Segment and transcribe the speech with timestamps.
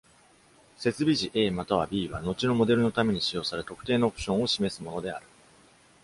[0.79, 5.25] 接尾辞「A」または「B」は後のモデルのために使用され、特定のオプションを示すものである。